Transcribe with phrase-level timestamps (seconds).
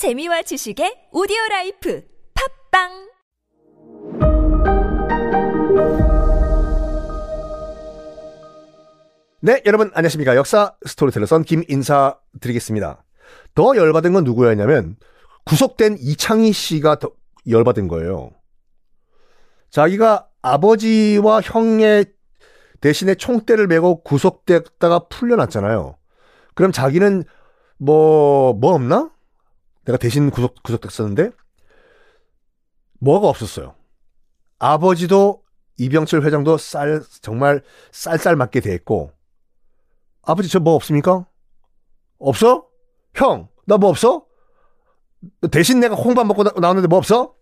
[0.00, 2.02] 재미와 지식의 오디오 라이프
[2.72, 2.88] 팟빵
[9.42, 10.36] 네, 여러분 안녕하십니까.
[10.36, 13.04] 역사 스토리텔러 썬킴 인사 드리겠습니다.
[13.54, 14.96] 더 열받은 건 누구였냐면
[15.44, 17.10] 구속된 이창희 씨가 더
[17.46, 18.30] 열받은 거예요.
[19.68, 22.06] 자기가 아버지와 형의
[22.80, 25.98] 대신에 총대를 메고 구속됐다가 풀려났잖아요.
[26.54, 27.24] 그럼 자기는
[27.76, 29.10] 뭐, 뭐 없나?
[29.90, 31.32] 내가 대신 구속, 구속됐었는데?
[33.00, 33.74] 뭐가 없었어요.
[34.58, 35.42] 아버지도
[35.78, 39.12] 이병철 회장도 쌀, 정말 쌀쌀 맞게 됐고,
[40.22, 41.26] 아버지 저 뭐 없습니까?
[42.18, 42.66] 없어?
[43.14, 44.26] 형, 나 뭐 없어?
[45.50, 47.34] 대신 내가 홍밥 먹고 나, 나오는데 뭐 없어?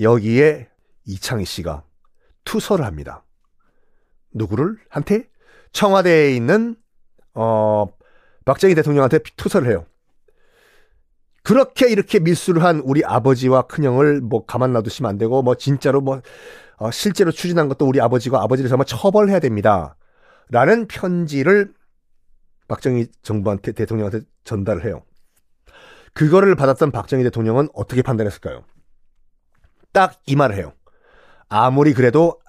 [0.00, 0.68] 여기에
[1.04, 1.84] 이창희 씨가
[2.44, 3.24] 투서를 합니다.
[4.32, 4.76] 누구를?
[4.88, 5.28] 한테?
[5.72, 6.74] 청와대에 있는,
[7.34, 7.86] 어,
[8.44, 9.86] 박정희 대통령한테 투서를 해요.
[11.46, 16.20] 그렇게 이렇게 밀수를 한 우리 아버지와 큰형을 뭐 가만 놔두시면 안 되고, 뭐 진짜로 뭐,
[16.78, 19.94] 어, 실제로 추진한 것도 우리 아버지가 아버지를 정말 처벌해야 됩니다.
[20.50, 21.72] 라는 편지를
[22.66, 25.04] 박정희 정부한테 대통령한테 전달을 해요.
[26.14, 28.64] 그거를 받았던 박정희 대통령은 어떻게 판단했을까요?
[29.92, 30.72] 딱 이 말을 해요.
[31.48, 32.40] 아무리 그래도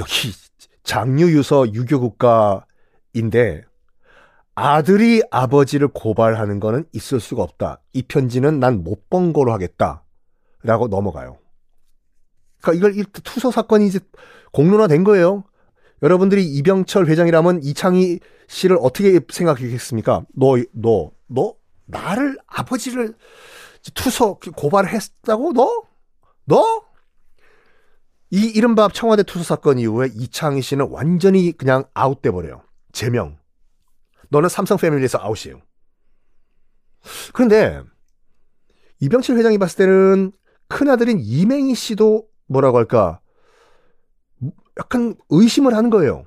[0.00, 0.32] 여기
[0.84, 3.65] 장유유서 유교 국가인데
[4.56, 7.80] 아들이 아버지를 고발하는 거는 있을 수가 없다.
[7.92, 10.02] 이 편지는 난 못 본 거로 하겠다.
[10.62, 11.38] 라고 넘어가요.
[12.62, 14.00] 그러니까 이걸 투서 사건이 이제
[14.52, 15.44] 공론화된 거예요.
[16.02, 20.24] 여러분들이 이병철 회장이라면 이창희 씨를 어떻게 생각하겠습니까?
[20.34, 21.54] 너, 너, 너,
[21.84, 23.14] 나를, 아버지를
[23.94, 25.52] 투서 고발을 했다고?
[25.52, 25.82] 너?
[26.46, 26.82] 너?
[28.30, 32.62] 이 이른바 청와대 투서 사건 이후에 이창희 씨는 완전히 그냥 아웃돼 버려요.
[32.92, 33.36] 제명.
[34.30, 35.60] 너는 삼성 패밀리에서 아웃이에요.
[37.32, 37.82] 그런데
[39.00, 40.32] 이병철 회장이 봤을 때는
[40.68, 43.20] 큰아들인 이맹희 씨도 뭐라고 할까?
[44.78, 46.26] 약간 의심을 하는 거예요.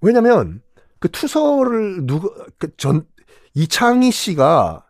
[0.00, 0.62] 왜냐면
[0.98, 3.06] 그 투서를 누구 그전
[3.54, 4.86] 이창희 씨가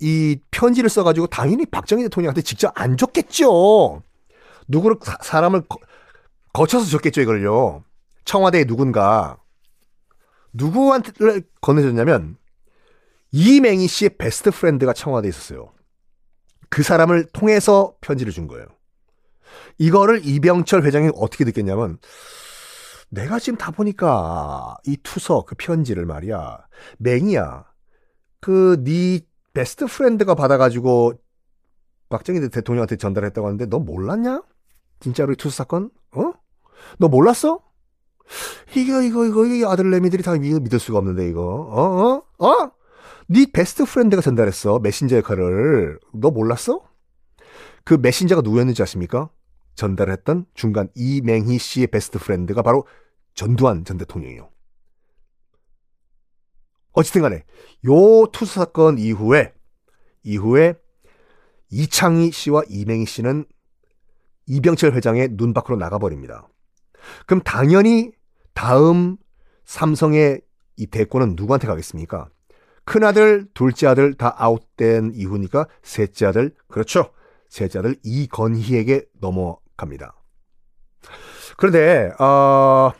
[0.00, 4.02] 이 편지를 써가지고 당연히 박정희 대통령한테 직접 안 줬겠죠.
[4.68, 5.62] 누구를 사람을
[6.52, 7.84] 거, 쳐서 줬겠죠 이걸요.
[8.24, 9.38] 청와대에 누군가
[10.56, 11.12] 누구한테
[11.60, 12.36] 건네줬냐면
[13.32, 15.72] 이맹희 씨의 best friend가 청와대에 있었어요.
[16.68, 18.66] 그 사람을 통해서 편지를 준 거예요.
[19.78, 21.98] 이거를 이병철 회장이 어떻게 느꼈냐면
[23.08, 26.66] 내가 지금 다 보니까 이 투서 그 편지를 말이야
[26.98, 27.64] 맹희야
[28.40, 29.20] 그 네
[29.56, 31.14] best friend가 받아가지고
[32.10, 34.42] 박정희 대통령한테 전달했다고 하는데 너 몰랐냐?
[35.00, 35.90] 진짜로 이 투서 사건?
[36.12, 36.32] 어?
[36.98, 37.62] 너 몰랐어?
[38.74, 42.46] 이거 이거 이거 이 아들내미들이 다 믿을 수가 없는데 이거 어 어?
[42.46, 42.72] 어?
[43.28, 46.82] 네 best friend가 전달했어 메신저 역할을 너 몰랐어?
[47.84, 49.30] 그 메신저가 누구였는지 아십니까?
[49.76, 52.86] 전달했던 중간 이맹희 씨의 best friend가 바로
[53.34, 54.50] 전두환 전 대통령이요.
[56.92, 57.44] 어쨌든 간에
[57.86, 59.52] 요 투서 사건 이후에
[60.22, 60.74] 이후에
[61.70, 63.44] 이창희 씨와 이맹희 씨는
[64.46, 66.48] 이병철 회장의 눈 밖으로 나가버립니다.
[67.26, 68.12] 그럼 당연히
[68.56, 69.18] 다음
[69.66, 70.40] 삼성의
[70.78, 72.28] 이 대권은 누구한테 가겠습니까?
[72.84, 77.10] 큰아들, 둘째 아들 다 아웃된 이후니까 셋째 아들, 그렇죠.
[77.50, 80.14] 셋째 아들 이건희에게 넘어갑니다.
[81.58, 82.92] 그런데, 어,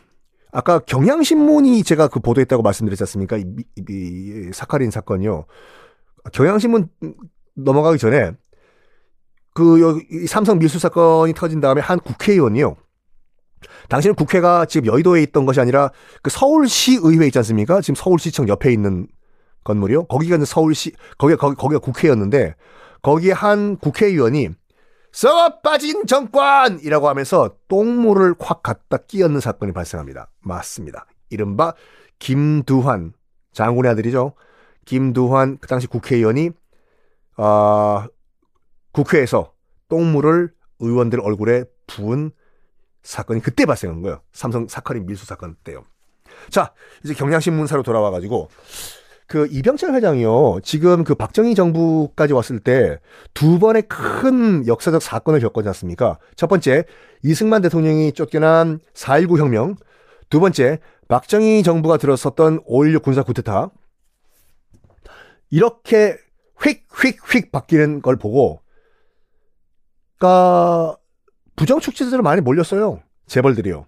[0.51, 3.37] 아까 경향신문이 제가 그 보도했다고 말씀드렸지 않습니까?
[3.37, 3.43] 이,
[3.75, 5.45] 이, 이 사카린 사건이요.
[6.33, 6.89] 경향신문
[7.55, 8.33] 넘어가기 전에
[9.55, 12.75] 그 여기 삼성 밀수 사건이 터진 다음에 한 국회의원이요.
[13.89, 15.91] 당시는 국회가 지금 여의도에 있던 것이 아니라
[16.21, 17.81] 그 서울시 의회 있지 않습니까?
[17.81, 19.07] 지금 서울시청 옆에 있는
[19.63, 20.05] 건물이요.
[20.05, 22.55] 거기가 이제 서울시 거기가 거기 거기가 국회였는데
[23.01, 24.49] 거기에 한 국회의원이
[25.11, 30.29] 썩어 빠진 정권이라고 하면서 똥물을 확 갖다 끼얹는 사건이 발생합니다.
[30.41, 31.05] 맞습니다.
[31.29, 31.73] 이른바
[32.19, 33.13] 김두환
[33.53, 34.33] 장군의 아들이죠.
[34.85, 36.51] 김두환 그 당시 국회의원이
[37.37, 38.07] 아
[38.91, 39.53] 국회에서
[39.89, 42.31] 똥물을 의원들 얼굴에 부은
[43.03, 44.21] 사건이 그때 발생한 거예요.
[44.33, 45.85] 삼성 사카린 밀수 사건 때요.
[46.49, 46.73] 자,
[47.03, 48.49] 이제 경향신문사로 돌아와 가지고
[49.27, 50.59] 그 이병철 회장이요.
[50.63, 52.99] 지금 그 박정희 정부까지 왔을 때
[53.33, 56.17] 두 번의 큰 역사적 사건을 겪었지 않습니까?
[56.35, 56.85] 첫 번째,
[57.23, 59.75] 이승만 대통령이 쫓겨난 4.19 혁명.
[60.29, 63.69] 두 번째, 박정희 정부가 들어섰던 5.16 군사 쿠데타.
[65.49, 66.17] 이렇게
[66.61, 68.61] 휙휙휙 바뀌는 걸 보고,
[70.17, 70.97] 그니까,
[71.57, 73.01] 부정 축제들을 많이 몰렸어요.
[73.25, 73.87] 재벌들이요.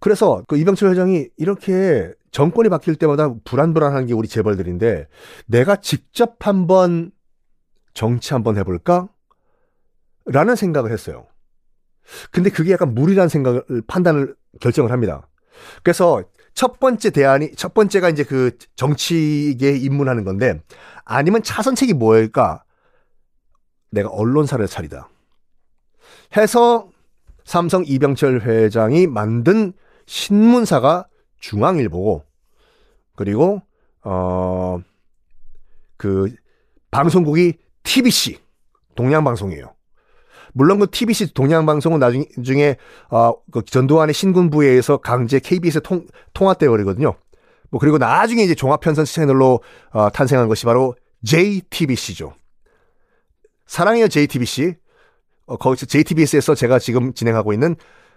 [0.00, 5.06] 그래서 그 이병철 회장이 이렇게 정권이 바뀔 때마다 불안불안한 게 우리 재벌들인데
[5.46, 7.12] 내가 직접 한번
[7.92, 9.08] 정치 한번 해볼까?
[10.26, 11.26] 라는 생각을 했어요.
[12.32, 15.28] 근데 그게 약간 무리란 생각을 판단을 결정을 합니다.
[15.82, 16.24] 그래서
[16.54, 20.60] 첫 번째 대안이 첫 번째가 이제 그 정치계에 입문하는 건데
[21.04, 22.64] 아니면 차선책이 뭐일까?
[23.90, 25.08] 내가 언론사를 차리다.
[26.36, 26.88] 해서
[27.44, 29.72] 삼성 이병철 회장이 만든
[30.06, 31.06] 신문사가
[31.38, 32.24] 중앙일보고
[33.14, 33.62] 그리고
[34.02, 34.80] 어
[36.04, 36.28] 그
[36.90, 38.38] 방송국이 TBC
[38.94, 39.74] 동양방송이에요.
[40.52, 42.76] 물론 그 TBC 동양방송은 나중에
[43.08, 47.14] 어, 그 전두환의 신군부에서 강제 KBS에 통, 통합돼 버리거든요.
[47.70, 49.60] 뭐 그리고 나중에 이제 종합편성 채널로
[49.92, 50.94] 어, 탄생한 것이 바로
[51.24, 52.34] JTBC죠.
[53.66, 54.74] 사랑해요 JTBC.
[55.46, 57.76] 어, 거기서 JTBC에서 제가 지금 진행하고 있는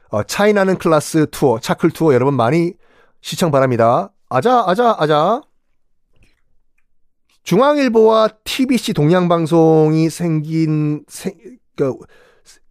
[0.09, 2.73] 어, 차이나는 클라스 투어, 차클 투어 여러분 많이
[3.21, 4.11] 시청 바랍니다.
[4.29, 5.41] 아자, 아자, 아자.
[7.43, 11.33] 중앙일보와 TBC 동양방송이 생긴, 생,
[11.77, 11.95] 그,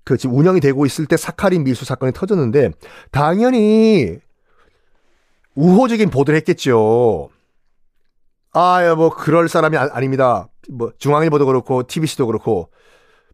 [0.05, 2.73] 그 지금 운영이 되고 있을 때 사카린 밀수 사건이 터졌는데,
[3.11, 4.19] 당연히
[5.55, 7.31] 우호적인 보도를 했겠죠.
[8.53, 12.69] 아, 뭐, 그럴 사람이 아, 닙니다 뭐, 중앙일보도 그렇고, TBC도 그렇고,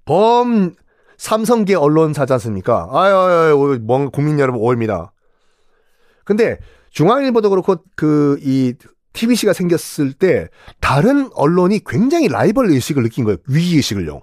[0.04, 0.76] 범,
[1.22, 2.88] 삼성계 언론사지 않습니까?
[2.90, 5.12] 아유, 아유, 뭔 국민 여러분 오입니다.
[6.24, 6.58] 근데
[6.90, 8.74] 중앙일보도 그렇고 그 이
[9.12, 10.48] TBC가 생겼을 때
[10.80, 13.36] 다른 언론이 굉장히 라이벌 의식을 느낀 거예요.
[13.46, 14.22] 위기 의식을요.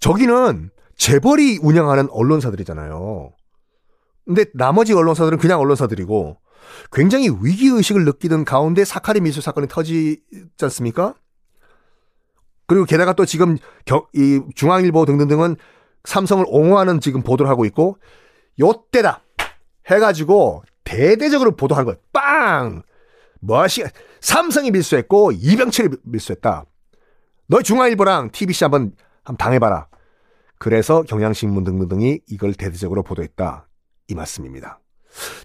[0.00, 3.32] 저기는 재벌이 운영하는 언론사들이잖아요.
[4.24, 6.38] 근데 나머지 언론사들은 그냥 언론사들이고
[6.92, 10.22] 굉장히 위기 의식을 느끼는 가운데 사카리 미수 사건이 터지지
[10.62, 11.14] 않습니까?
[12.66, 15.56] 그리고 게다가 또 지금 겨, 이 중앙일보 등등등은
[16.04, 17.98] 삼성을 옹호하는 지금 보도를 하고 있고
[18.60, 19.22] 요때다
[19.88, 22.82] 해가지고 대대적으로 보도한 거 빵!
[23.40, 23.84] 뭐시
[24.20, 26.64] 삼성이 밀수했고 이병철이 밀수했다.
[27.48, 28.92] 너 중앙일보랑 TBC 한번
[29.24, 29.88] 한번 당해봐라.
[30.58, 33.68] 그래서 경향신문 등등등이 이걸 대대적으로 보도했다.
[34.08, 34.78] 이 말씀입니다.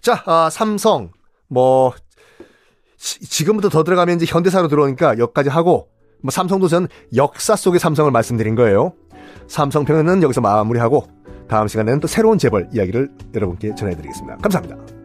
[0.00, 1.10] 자, 아, 삼성
[1.48, 1.92] 뭐
[2.96, 5.88] 지, 금부터 더 들어가면 이제 현대사로 들어오니까 여기까지 하고
[6.22, 8.92] 뭐 삼성도 전 역사 속의 삼성을 말씀드린 거예요.
[9.46, 11.06] 삼성평은 여기서 마무리하고
[11.48, 14.36] 다음 시간에는 또 새로운 재벌 이야기를 여러분께 전해드리겠습니다.
[14.36, 14.97] 감사합니다.